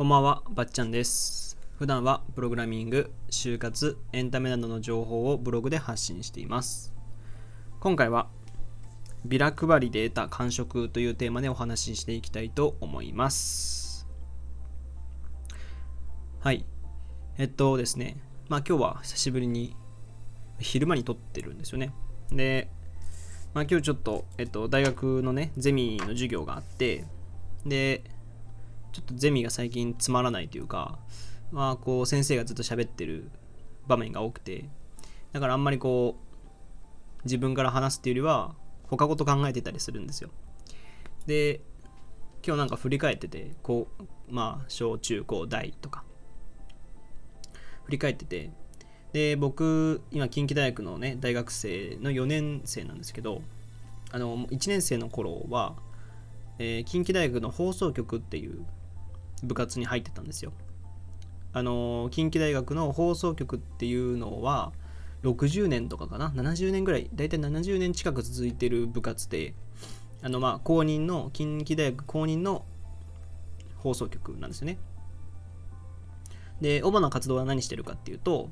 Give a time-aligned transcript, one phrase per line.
[0.00, 1.58] こんばんは、ばっちゃんです。
[1.78, 6.94] 普段はプログラミング、就活、エンタメなどの情報をブログで発信しています。
[7.80, 8.30] 今回は、
[9.26, 14.08] ビラ配りで得た感触というテーマでお話ししていきたいと思います。
[16.38, 16.64] はい。
[17.36, 18.16] えっとですね、
[18.48, 19.76] まあ今日は久しぶりに
[20.60, 21.92] 昼間に撮ってるんですよね。
[22.32, 22.70] で、
[23.52, 27.04] まあ今日ちょっと、えっと、大学のね、ゼミの授業があって、
[27.66, 28.02] で、
[28.92, 30.98] ちょっとゼミが最近つまらないというか、
[31.52, 33.30] まあこう先生がずっと喋ってる
[33.86, 34.68] 場面が多くて、
[35.32, 36.30] だからあんまりこう
[37.24, 38.54] 自分から話すっていうよりは
[38.88, 40.30] 他事考えてたりするんですよ。
[41.26, 41.60] で、
[42.44, 46.04] 今日なんか振り返ってて、こう、まあ小中高大とか、
[47.84, 48.50] 振り返ってて、
[49.12, 53.42] で、僕、今近畿大学のね、大学生の4年生なんですけど、
[54.12, 55.76] あの、1年生の頃は、
[56.58, 58.64] えー近畿大学の放送局っていう
[59.42, 60.52] 部活に入ってたんですよ。
[61.52, 64.72] あの近畿大学の放送局っていうのは
[65.24, 69.54] 60年とかかな？70年ぐらい大体70年近く続いてる部活で
[70.22, 72.64] あのまあ公認の近畿大学公認の
[73.76, 74.78] 放送局なんですよね。
[76.60, 78.50] で主な活動は何してるかっていうと、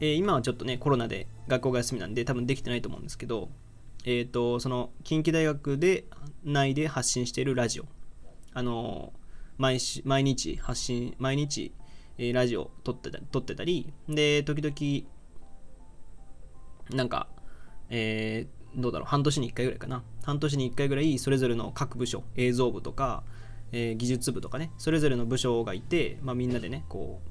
[0.00, 3.48] えー今はちょっとねコロナで学校が休みなんで多分できてないと思うんですけど
[4.06, 6.04] えー、とその近畿大学で
[6.44, 7.86] 内で発信してるラジオ
[8.52, 9.14] あの
[9.58, 11.72] 毎し毎日発信毎日、
[12.18, 15.08] えーラジオ撮ってた撮ってたりで時々
[16.96, 17.28] なんか、
[17.90, 20.02] えーどうだろう半年に1回ぐらいかな。
[20.24, 23.22] 半年に1回ぐらいそれぞれの各部署映像部とか、
[23.70, 27.30] えー技術部とかねそれぞれの部署がいて、まあ、みんなでねこう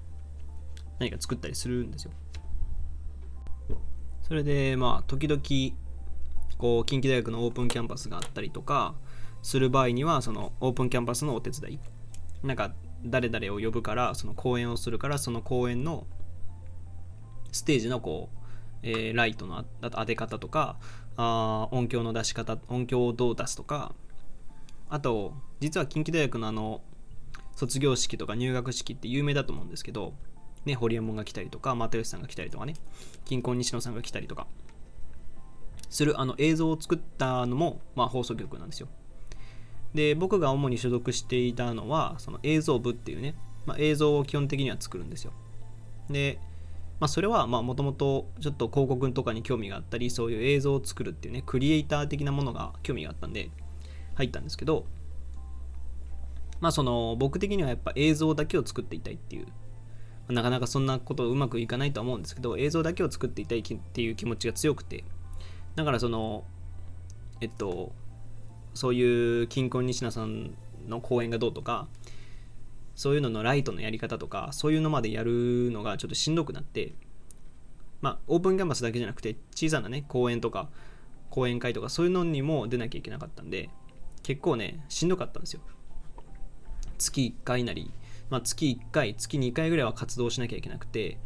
[1.00, 2.12] 何か作ったりするんですよ。
[4.22, 5.42] それでまあ時々
[6.58, 8.96] こう近畿大学のオープンキャンパスがあったりとか
[9.42, 11.80] する場合にはそのオープンキャンパスのお手伝い
[12.44, 12.74] なんか
[13.06, 16.06] 誰々を呼ぶからその講演をするからその講演の
[17.52, 18.38] ステージのこう、
[18.84, 20.78] えーライトの当て方とか
[21.16, 23.94] あ音響の出し方音響をどう出すとか
[24.90, 26.82] あと実は近畿大学のあの
[27.56, 30.14] 卒業式とか入学式って有名だと思うんですけど
[30.66, 32.74] ね堀江門が来たりとか又吉さんが来たりとかね
[33.26, 34.48] 金婚西野さんが来たりとか
[35.90, 38.88] するあの映像を作ったのも、まあ、放送局なんですよ。
[39.94, 45.34] で僕が主に所属していたのはその映像部っていうね、まあ、映像を基本的には作るんですよ。
[46.10, 46.40] で、
[47.00, 53.52] まあ、それはもともとちょっと広告とかに興味があったりそういう映像を作るっていうねクリエイター的なものが興味があったんで
[54.16, 54.86] 入ったんですけど
[56.60, 59.48] まあその僕的にはやっぱ映像だけを作っていたいっていう
[60.34, 65.04] なかなかそんなことうまくいかないとは思うんですけど映像だけを作っていたいっていう気持ちが強くて
[65.76, 66.46] だからその
[67.42, 67.92] えっと
[68.74, 70.52] そういう金婚西名さん
[70.88, 71.88] の講演がどうとか
[72.96, 76.94] そういうののライトのやり方とかそういうのまでやるのがちょっとしんどくなって
[78.02, 80.70] まあオープンキャンパスだけじゃなくて小さなね講演とか
[81.30, 83.70] 講演会とかそういうのにも出なきゃいけなかったんで
[84.22, 85.62] 結構ねしんどかったんですよ。
[86.98, 87.92] 月1回なり、
[88.30, 91.18] まあ、月1回月2回ぐらいは活動しなきゃいけなくて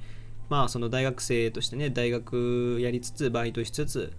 [0.49, 4.13] まあその大学生としてね大学やりつつバイトしつつ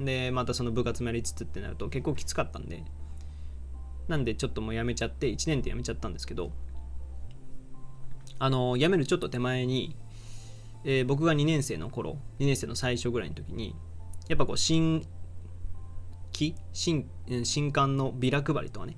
[0.00, 2.84] でまたその部活もやりつつってなると結構きつかったんで。
[4.08, 6.52] なんでちょっともうやめちゃって1年でやめちゃったんですけど
[8.38, 9.96] あの辞めるちょっと手前に、
[10.84, 13.76] えー僕が2年生の頃2年生の最初ぐらいの時に
[14.28, 15.06] やっぱこう新
[16.32, 17.08] 規新
[17.44, 18.96] 新刊のビラ配りとかね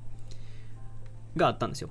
[1.36, 1.90] があったんですよ。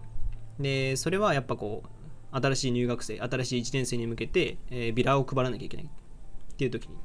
[0.59, 6.97] でそれはやっぱこう新しい入学生新しい1年生に向けて、えービラを配らなきゃいけないっていう時に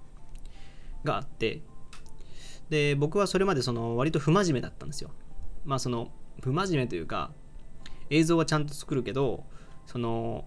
[1.05, 1.61] があって
[2.71, 5.11] で僕はそれまでその割と不真面目だったんですよ。
[5.65, 7.33] まあその不真面目というか
[8.11, 9.45] 映像はちゃんと作るけど
[9.87, 10.45] その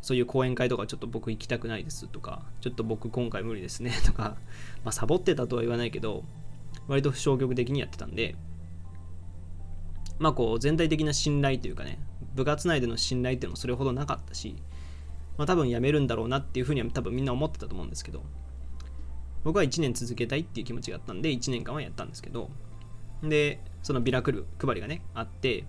[0.00, 4.36] そういう講演会とかちょっと僕行きたくないですとかちょっと僕今回無理ですね とか、
[4.84, 6.24] まあ、サボってたとは言わないけど
[6.88, 8.34] 割と消極的にやってたんで
[10.18, 11.98] まあこう全体的な信頼というかね
[12.34, 14.56] 部活内での信頼っていうのもそれほどなかったし、
[15.38, 18.24] まあ、多分辞めるんだろうなっていうふうには多分みんな思ってたと思うんですけど
[19.44, 22.50] 僕は1年続けたいっていう気持ちがあったんで1年間はやったんですけど
[23.22, 24.34] でそのビラ配
[24.74, 25.64] りがねあって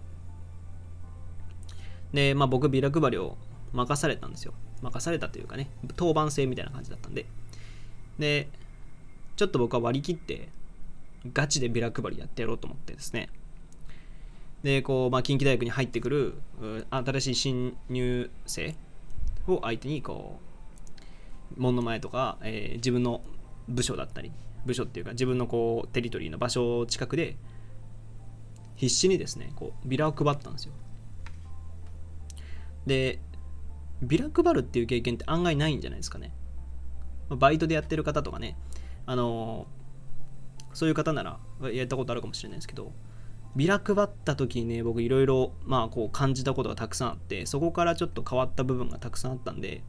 [2.13, 3.37] でまあ僕ビラ配りを
[3.73, 4.53] 任されたんですよ。
[4.81, 7.25] 任されたというかね当番制みたいな感じだったんで。
[8.19, 8.47] で
[9.35, 10.49] ちょっと僕は割り切って
[11.33, 13.29] ガチでビラ配りやってやろうと思ってですね。
[14.61, 16.35] でこう、まあ、近畿大学に入ってくる
[16.91, 18.75] 新しい新入生
[19.47, 20.39] を相手にこ
[21.57, 23.21] う門の前とか、えー自分の
[23.67, 24.31] 部署だったり
[24.65, 27.37] 部署っていうか自分のこうテリトリーの場所近くで
[28.75, 30.73] 必死にですねこうビラを配ったんですよ。
[32.85, 33.19] で
[34.01, 36.33] ビラ配るっていう経験って案外ないんじゃないですかね。
[37.29, 38.57] バイトでやってる方とかね
[39.05, 39.67] あの
[40.73, 41.39] そういう方なら
[41.71, 42.91] やったことあるかもしれないですけど
[43.55, 49.83] ビラ配った時にね僕いろいろまあこう感じたことがたくさんあってそこからちょっと変わった部分がたくさんあったんで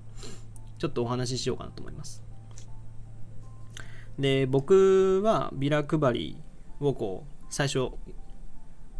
[0.79, 2.24] ちょっとお話ししようかなと思います。
[4.19, 6.43] で僕はビラ配り
[6.81, 7.91] をこう最初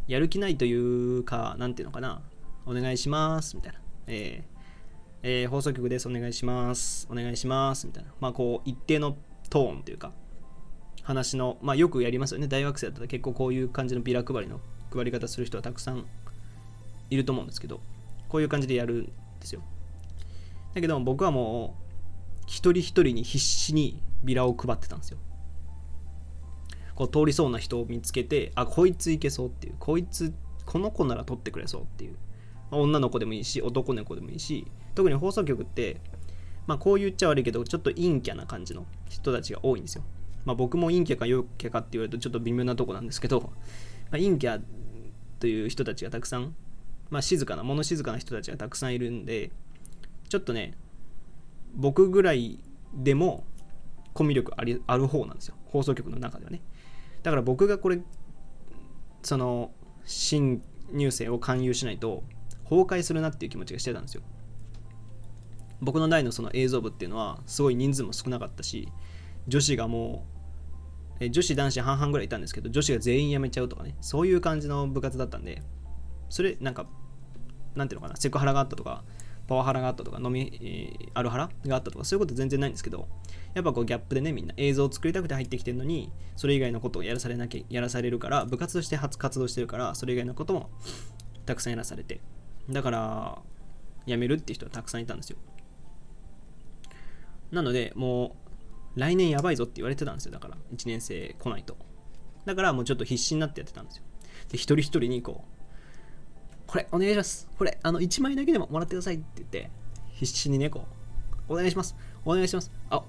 [0.07, 2.21] やる気ないというか何ていうのかな
[2.67, 4.55] お願いしますみたいなえー
[5.27, 9.17] えー、放送局ですお願いしますお願いしますみたいなまあこう一定の
[9.49, 10.13] トーンというか
[11.05, 12.49] 話の、まあ、よくやりますよね。
[12.49, 14.61] 大学生だったら結構こういう感じのビラ配りの
[14.93, 16.07] 配り方する人はたくさん
[17.11, 17.81] いると思うんですけど、
[18.29, 19.13] こういう感じでやるんで
[19.43, 19.63] すよ。
[20.75, 21.84] だけど僕はもう、
[22.47, 25.19] 一人一人に必死にビラを配ってたんですよ。
[26.95, 30.33] こう通りそうな人を見つけて、あ、こいついけそうっていう、こいつ、
[30.65, 32.13] この子なら取ってくれそうっていう。
[32.71, 36.01] まあ、女の子でもいいし、男の子でもいいし、特に放送局って、
[36.67, 40.05] まあこう言っちゃ悪いけど、ちょっと陰キャな感じの人たちが多いんですよ。
[40.45, 44.61] まあ、僕も陰キャか陽キャかって言われるとちょっと微妙なとこなんですけど、まあ、陰キャ
[45.41, 46.55] という人たちがたくさん、
[47.11, 49.51] まあ、静かな物静かな人たちがたくさんいるんで
[50.29, 50.75] ちょっとね
[51.75, 52.61] 僕ぐらい
[52.95, 53.45] でも
[54.13, 55.57] コミュ力ありある方なんですよ。
[55.67, 56.63] 放送局の中ではね。
[57.23, 58.01] だから僕がこれ
[59.23, 59.73] その
[60.05, 60.63] 新
[60.93, 62.23] 入生を勧誘しないと
[62.65, 64.23] 崩壊するなっていう気持ちがしてたんですよ。
[65.81, 68.89] 僕の代のその映像部っていうのはすごい人数も少なかったし
[69.49, 70.27] 女子がも
[71.21, 75.63] う女子男子半々ぐらいいたんですけど女子が全員辞めちゃうとかねそういう感じの部活だったんで
[76.29, 76.87] それなんか
[77.75, 79.05] なんていうのかなセクハラがあったとか
[79.47, 83.09] パワハラがあったとか飲み、えー、アルハラがあったとかそういうこと全然ないんですけど
[83.55, 90.71] やっぱこうギャップでねみんな映像を作りたくて入ってきてるのにそれ以外のことをやらされなきゃやらされるから部活として活動してるからそれ以外のことも
[91.47, 92.21] たくさんやらされて。
[92.71, 93.43] だから
[94.07, 95.37] 辞めるっていう人はたくさんいたんですよ。
[97.51, 98.37] なのでも
[98.97, 100.33] う来年やばいぞって言われてたんですよ。
[100.33, 101.77] だから1年生来ないと。
[102.45, 104.05] だからもうちょっと必死になってやってたんですよ。
[104.51, 105.54] で一人一人にこう
[106.75, 107.49] これお願いします。
[107.57, 109.71] これあの1枚だけでももらってくださいって言って
[110.15, 110.89] 必死にねこ
[111.49, 111.95] うお願いします。
[112.25, 112.73] お願いします。
[112.91, 113.01] あ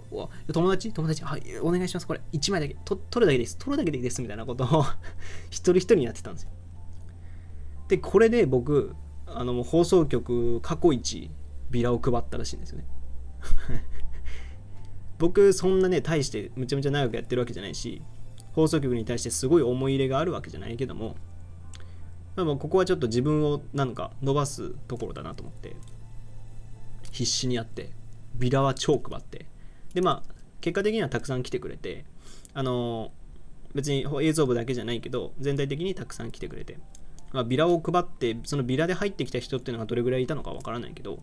[0.53, 0.93] 友達？
[0.93, 1.23] 友達？
[1.23, 2.05] はいお願いします。
[2.05, 2.75] これ1枚だけ。
[2.85, 3.57] と取るだけです。
[3.57, 4.21] 取るだけでいいです。
[4.21, 4.85] みたいなことを
[5.49, 6.51] 一人一人にやってたんですよ。
[7.87, 8.93] でこれで僕
[9.25, 11.31] あの放送局過去一
[11.71, 12.85] ビラを配ったらしいんですよね。
[15.17, 18.03] 僕そんなね大してむちゃむちゃ長くやってるわけじゃないし
[18.51, 21.15] 放送局に対してすごい思い入れがあるわけじゃないけども
[22.35, 25.75] まあ、ここはちょっと自分をなんか伸ばすところだなと思って
[27.11, 27.91] 必死にやって
[28.35, 29.45] ビラは超配って。
[29.93, 32.05] でまあ結果的にはたくさん来てくれて
[32.53, 33.11] あの
[33.73, 36.79] 別に映像部だけじゃないけど全体的にたくさん来てくれて、
[37.31, 41.19] まあ、ビラを配ってそのビラで入ってきた人っていうのがどれぐらいいたのかわからないけど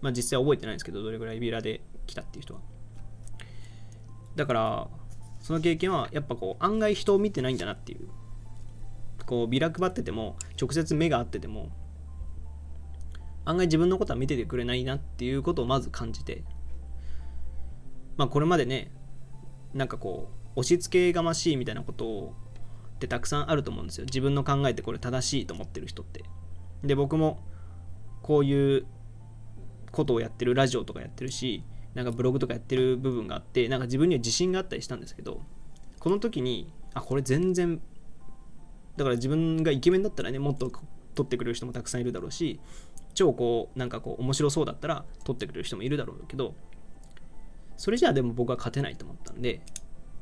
[0.00, 2.60] まあ実際覚えてないんですけどどれぐらいビラで来たっていう人は。
[4.36, 4.88] だから
[5.40, 8.08] その経験はやっぱこう案外人を見てないんだなっていう。
[9.30, 11.70] こうビラ配ってても直接目が合ってても
[13.44, 16.42] 案外自分のことは見ててくれないなっていうことをまず感じて
[18.16, 18.90] まあこれまでね
[19.72, 22.34] なんかこう押し付けがましいみたいなこと
[22.96, 24.04] ってたくさんあると思うんですよ。
[24.04, 26.24] 自分の考えてこれ正しいと思ってる人って。
[26.82, 27.38] で僕も
[28.22, 28.86] こういう
[29.92, 31.62] ことをやってるラジオとかやってるし
[31.94, 35.40] なんかブログとかやってる部分があってなんか自分には自信があったりしたんですけど
[36.00, 37.80] この時にあこれ全然
[39.00, 40.70] だから自分がイケメンだったらねもっと
[41.14, 42.60] 撮ってくれる人もたくさんいるだろうし
[43.14, 46.54] 超こうなんかこう面白そうだったら撮ってくれる人もいるだろうけど
[47.78, 49.62] それじゃあでも僕は勝てないと思ったんで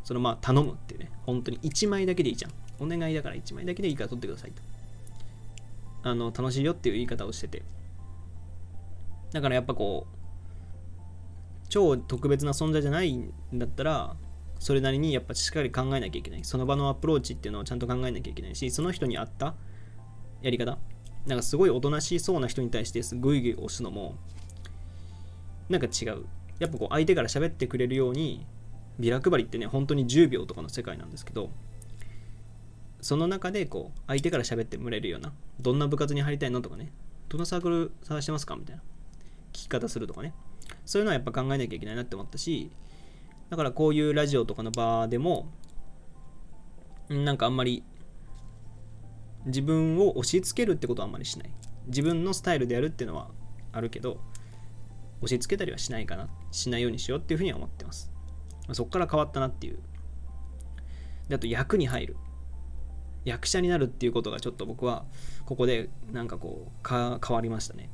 [0.04, 2.52] そのまあ頼むっていうね本当に1枚だけでいいじゃん。
[2.80, 4.62] お願いだから1枚だけでいいから撮ってくださいと。
[6.04, 7.64] あの楽しいよっていう言い方をしてて。
[9.32, 14.14] だからやっぱこう超特別な存在じゃないんだったら
[14.58, 16.40] それなりにやっぱしっかり考えなきゃいけない。
[16.44, 19.54] その場のアプローチっていうのをちゃんと考えなきゃいけないしその人に合った
[20.42, 20.78] やり方。
[21.26, 24.16] なんかすごいおとなしそうな人に対してグイグイ押すのも
[25.68, 26.26] なんか違う。
[26.58, 28.46] やっぱこう相手から喋ってくれるように
[28.98, 31.50] ビラ配りってね本当に10秒とかの世界なんですけど
[33.00, 36.90] その中でこう相手から喋ってもらえるようなどんな部活に入りたいのとかね
[37.28, 38.82] どんなサークル探してますかみたいな
[39.52, 40.34] 聞き方するとかね。
[40.84, 42.70] そういうのはやっぱ考えなきゃいけないなって思ったし
[43.50, 45.50] だからこういうラジオとかの場でも
[47.08, 47.82] なんかあんまり
[49.46, 51.50] 自分を押し付けるってことはあんまりしない。
[51.86, 53.30] 自分のスタイルでやるっていうのは
[53.72, 54.20] あるけど
[55.20, 56.28] 押し付けたりはしないかな。
[56.50, 58.12] しないようにしようっていうふうには思ってます。
[58.72, 59.78] そこから変わったなっていう。
[61.28, 62.16] であと役に入る。
[63.24, 65.04] 役者になるっていうことがちょっと僕は
[65.44, 67.90] ここでなんかこう変わりましたね。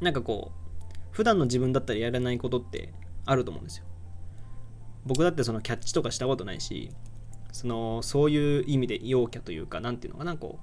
[0.00, 2.92] なんかこう普段の自分だったらやらないことって
[3.26, 3.84] あると思うんですよ。
[5.04, 6.90] 僕だってそのキャッチとかしたことないし
[7.52, 10.58] そのそういう意味で陽キャというか何ていうのかなこ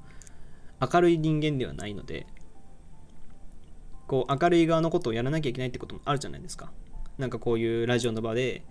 [0.82, 2.28] う明るい人間ではないので
[4.08, 6.72] こう明るい側のことをやらなきゃいけないってこともあるじゃないですか。
[7.18, 8.66] なんかこういうラジオの場で、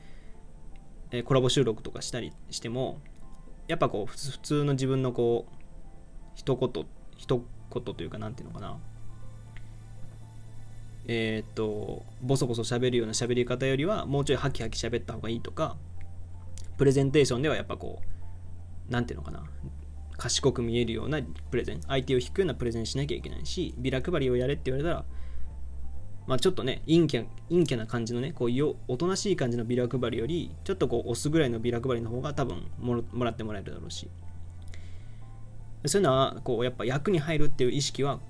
[1.10, 3.00] えコラボ収録とかしたりしても
[3.68, 5.54] やっぱこう普通の自分のこう
[6.34, 8.78] 一言一言というか何ていうのかな。
[11.06, 15.76] えー、っとボソボソ喋るような喋り方よりはもうちょいハキハキ喋った方がいいとか
[16.78, 19.44] プレゼンテーションではやっぱこう何ていうのかな
[20.16, 25.04] 賢く見えるようなプレゼン相手を引くようなプレゼンしなきゃいけないしビラ配りをやれって言われたら
[26.26, 34.08] まあちょっとね陰キャ陰キャな感じのねこういうおとなしい感じのビラ配りよりちょっとこう押すぐらいのビラ配りの方が多分もらってもらえるだろうし。
[35.86, 38.20] そういうのはこうやっぱ役に入るっていう意識は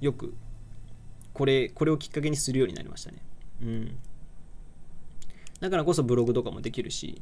[0.00, 0.34] よく
[1.36, 3.18] これこれをきっかけにするようになりましたね。
[3.62, 3.98] うん。
[5.60, 7.20] だからこそブログとかもできるし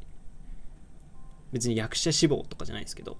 [1.51, 3.17] 別に役者志望とかじゃないですけど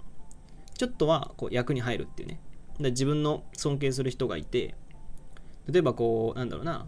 [0.78, 2.40] ちょっとはこう役に入るっていうね。
[2.80, 4.74] で自分の尊敬する人がいて
[5.68, 6.88] 例えばこうなんだろうな、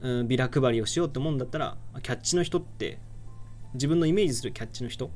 [0.00, 2.98] うん、ビラ配りをしようって思うんだったらキャッチの人って
[3.74, 5.10] 自分のイメージするキャッチの人。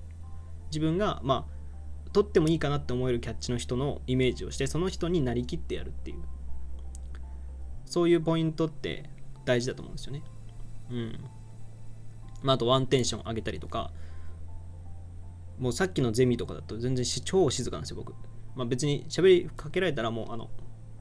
[0.70, 6.18] 自分がまあ取ってもいいかなって思えるキャッチの人のイメージをしてその人になりきってやるっていう。
[7.86, 9.08] そういうポイントって
[9.44, 10.22] 大事だと思うんですよね。
[10.90, 11.20] うん。
[12.42, 13.90] まあ、あとワンテンション上げたりとか。
[15.58, 18.12] もうさっきのゼミとかだと全然超静かなんですよ僕、
[18.56, 20.50] まあ、別に喋りかけられたらもうあの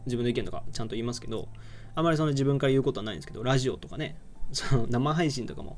[0.06, 1.48] 自分の意見とかちゃんと言いますけど
[1.96, 4.18] あまりその自分から言うことはないんですけどラジオとかね。
[4.52, 5.78] その生配信とかも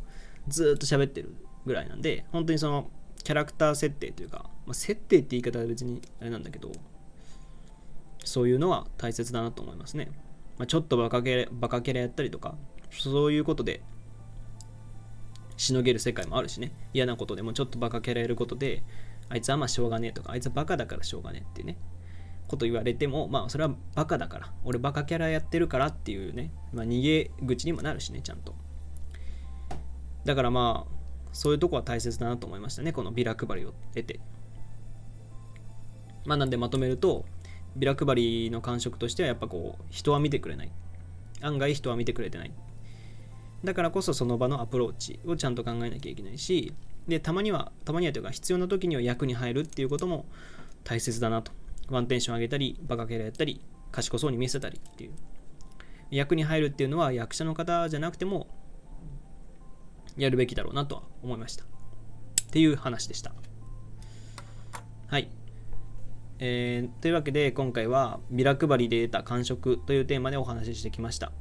[0.49, 1.33] ずっと喋ってる
[1.65, 2.89] ぐらいなんで本当にその
[3.23, 6.71] キャラクター設定というか、まあ、設定って言い方は別にあれなんだけど、
[8.25, 10.11] そういうのは大切だなと思いますね。
[10.57, 12.55] まあ、ちょっとバカキャラバカキャラやったりとか、
[12.91, 13.81] そういうことで
[15.57, 18.83] しのげる世界もあるしね、嫌なことでもちょっとバカキャラやることで、
[19.29, 21.77] あいつはまあしょうがねえとか、あいつはバカだからしょうがねえってね、
[22.47, 28.55] こと言われても、まあそれはバカだから、俺バカキャラやってるからっていうね、まあ逃げ口にもなるしね、ちゃんと。
[30.25, 30.95] だからまあ、
[31.35, 34.21] そういうとこは大切だなと思いましたねこのビラ配りを得て
[36.25, 37.25] まあなんでまとめると
[37.75, 40.71] ビラ配りの感触としてはやっぱこう人は見てくれない
[41.41, 42.51] 案外人は見てくれてない
[43.63, 46.73] だからこそその場のアプローチをちゃんと考えなきゃいけないし
[47.07, 50.25] でたまにはたまにはというか必要な時には役に入るっていうことも
[50.83, 51.51] 大切だなと
[51.89, 55.11] ワンテンション上げたりバカキャラやったり賢そうに見せたりっていう
[56.11, 58.47] 役に入るっていうのは役者の方じゃなくても
[60.17, 61.63] やるべきだろうなとは思いました。
[61.63, 61.67] っ
[62.51, 63.33] ていう話でした。
[65.07, 65.29] はい。
[66.39, 71.31] えー、というわけで今回はビラ配りで得た感触というテーマでお話ししてきました。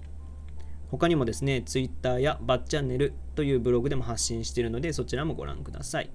[0.90, 6.10] 他にもですね、Twitter やバッチャンネルというブログでも発信しているのでそちらもご覧ください。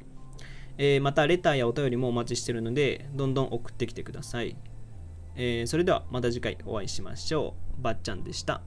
[0.77, 4.55] えー、またレターやお便りもお待ちしているのでどんどん送ってきてください。
[5.36, 7.81] えー、それではまた次回お会いしましょう。
[7.81, 8.62] ばっちゃんでした。